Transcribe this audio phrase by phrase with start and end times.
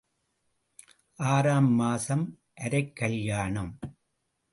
[1.15, 2.39] ஆறாம் மாசம்
[2.61, 3.79] அரைக் கல்யாணம்.